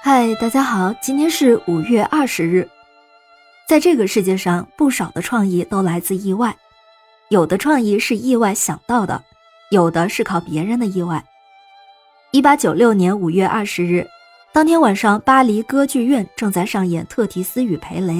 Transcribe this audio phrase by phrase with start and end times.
[0.00, 2.68] 嗨，大家好，今天是五月二十日。
[3.66, 6.56] 在这个世界上，不少的创意都来自意外，
[7.30, 9.24] 有的创意是意外想到的，
[9.72, 11.24] 有的是靠别人的意外。
[12.30, 14.06] 一八九六年五月二十日，
[14.52, 18.14] 当天晚上，巴黎歌剧院正在上演《特提斯与培雷》，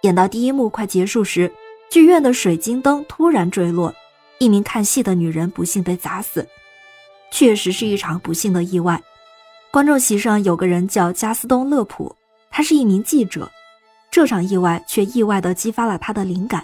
[0.00, 1.50] 演到第一幕快结束时，
[1.88, 3.94] 剧院的水晶灯突然坠落，
[4.38, 6.48] 一名看戏的女人不幸被砸死，
[7.30, 9.00] 确实是一场不幸的意外。
[9.72, 12.14] 观众席上有个人叫加斯东·勒普，
[12.50, 13.50] 他是一名记者。
[14.10, 16.62] 这场意外却意外地激发了他的灵感，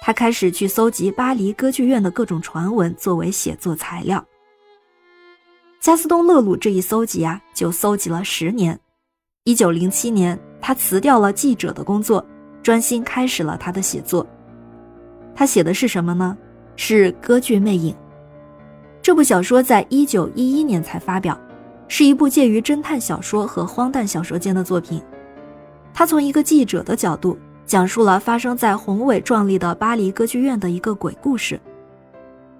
[0.00, 4.24] 他开始去搜集巴黎歌剧院的各种传闻作为写作材料。
[5.80, 8.78] 加斯东·勒鲁这一搜集啊，就搜集了十年。
[9.42, 12.24] 一九零七年，他辞掉了记者的工作，
[12.62, 14.24] 专心开始了他的写作。
[15.34, 16.38] 他写的是什么呢？
[16.76, 17.92] 是《歌剧魅影》。
[19.02, 21.36] 这部小说在一九一一年才发表。
[21.88, 25.02] 是一部介于侦探小说和荒诞小说间的作品。
[25.94, 31.58] 他从一个记者的角度讲述了发生在宏伟壮丽的巴黎歌剧院的一个鬼故事。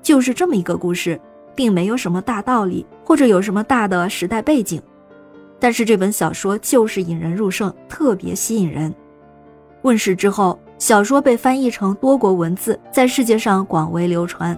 [0.00, 1.20] 就是这么一个故事，
[1.54, 4.80] 并没有什么大道理，或者有什么大的时代背景。
[5.58, 8.94] 但是这本小说就是引人入胜，特别吸引人。
[9.82, 14.56] 问世之后，小说被翻译成多国文字，在世界上广为流传。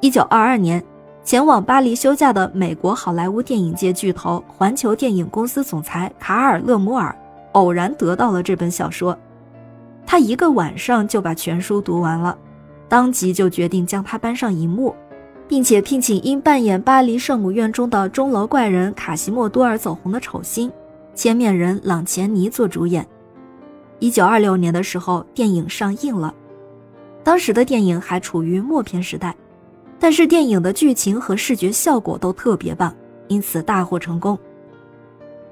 [0.00, 0.82] 一九二二年。
[1.24, 7.14] 前往巴黎休假的美国好莱坞电影界巨头环球电影公司总裁卡尔·勒姆尔
[7.52, 9.16] 偶然得到了这本小说，
[10.04, 12.36] 他一个晚上就把全书读完了，
[12.88, 14.94] 当即就决定将它搬上荧幕，
[15.46, 20.72] 并且聘请因扮演巴黎圣母院中的钟楼怪人卡西莫多尔走红的丑星
[21.14, 23.06] 千面人朗钱尼做主演。
[24.00, 26.34] 一九二六年的时候，电影上映了，
[27.22, 29.36] 当时的电影还处于默片时代。
[30.02, 32.92] 但是电影的剧情和视觉效果都特别棒，
[33.28, 34.36] 因此大获成功。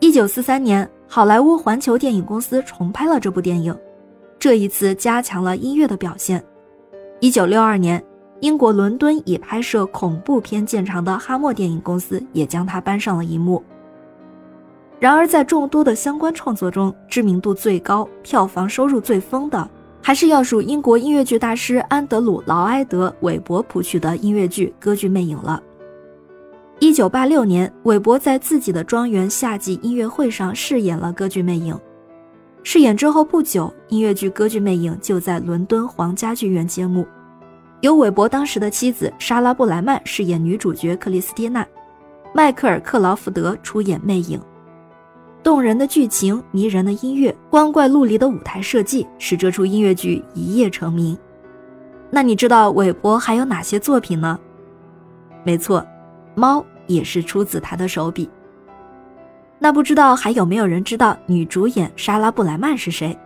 [0.01, 3.73] 一九四三年，好莱坞环球电影公司重拍了这部电影，
[4.41, 6.45] 这一次加强了音乐的表现。
[7.21, 8.05] 一九六二年，
[8.41, 13.63] 英国伦敦以拍摄恐怖片见长的哈默电影公司也将它搬上了荧幕。
[14.99, 19.71] 然而，在众多的相关创作中，知名度最高、票房收入最丰的。
[20.03, 25.63] 还是要数英国音乐剧大师安德鲁·劳埃德·韦伯谱曲的音乐剧《歌剧魅影》了。
[26.79, 31.75] 一九八六年，韦伯在自己的庄园夏季音乐会上饰演了《歌剧魅影》。
[32.63, 37.07] 饰演之后不久，音乐剧《歌剧魅影》就在伦敦皇家剧院揭幕，
[37.83, 41.67] 由韦伯当时的妻子莎拉·布莱曼饰演女主角克里斯蒂娜，
[42.35, 44.41] 迈克尔·克劳福德出演魅影。
[45.43, 51.17] 动人的剧情、迷人的音乐、光怪陆离的舞台设计，使这出音乐剧一夜成名。
[52.11, 54.39] 那你知道韦伯还有哪些作品呢？
[55.45, 55.81] 没错，
[56.35, 58.29] 《猫》也是出自他的手笔。
[59.59, 63.17] 那不知道还有没有人知道女主演莎拉·布莱曼是谁？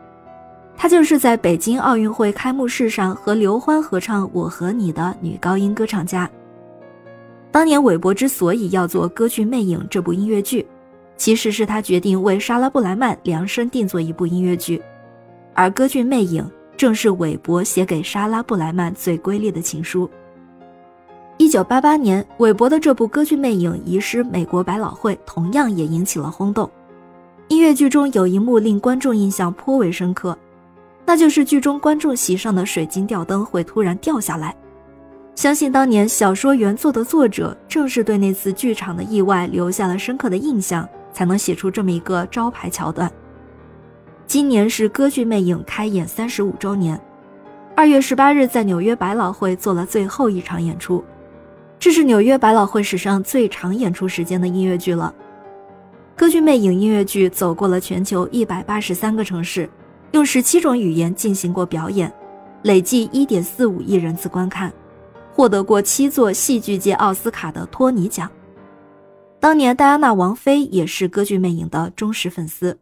[0.76, 6.28] 她就是在北京奥运会开幕式上和刘欢合唱《我和你》的女高音歌唱家。
[7.50, 10.66] 当年韦伯之所以要做《歌剧魅影》这部音乐剧，
[11.16, 14.82] 其实是他决定为莎拉·布莱曼量身定做一部音乐剧，
[15.54, 16.42] 而《歌剧魅影》
[16.76, 20.10] 正是韦伯写给莎拉·布莱曼最瑰丽的情书。
[21.36, 26.70] 一九八八年，韦伯的这部《歌剧魅影》移师美国百老汇，同样也引起了轰动。
[27.48, 30.36] 音乐剧中有一幕令观众印象颇为深刻，
[31.04, 34.54] 那就是剧中观众席上的水晶吊灯会突然掉下来。
[35.34, 40.88] 相信当年小说原作的作者正是对那次剧场的意外留下了深刻的印象。
[41.14, 43.10] 才能写出这么一个招牌桥段。
[44.26, 47.00] 今年是歌剧魅影开演三十五周年，
[47.76, 51.04] 二月十八日在纽约百老汇做了最后一场演出，
[51.78, 55.14] 这是纽约百老汇史上最长演出时间的音乐剧了。
[56.16, 59.68] 歌剧魅影音乐剧走过了全球一百八十三个城市，
[60.12, 62.12] 用十七种语言进行过表演，
[62.62, 64.72] 累计一点四五亿人次观看，
[65.34, 68.30] 获得过七座戏剧界奥斯卡的托尼奖。
[69.44, 72.78] 当年戴安娜王妃也是歌剧魅影的忠实粉丝，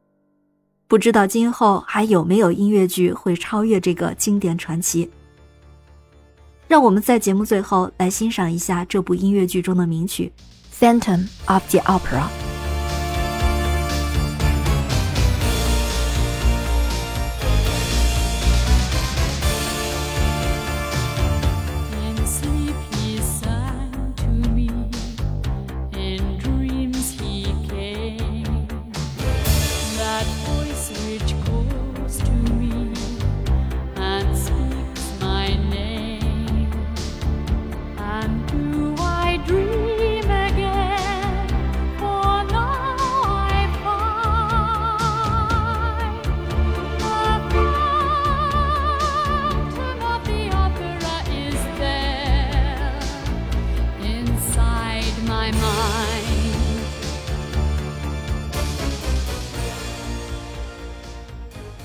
[0.86, 5.10] 不知道今后还有没有音乐剧会超越这个经典传奇。
[6.68, 10.30] 让我们在节目最后来欣赏一下这部音乐剧中的名曲
[11.00, 12.28] 《Phantom of the Opera》。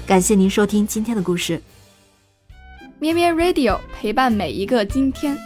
[0.08, 1.62] 感谢您收听今天的故事。
[2.98, 5.38] 咩咩 Radio 陪伴每一个今天。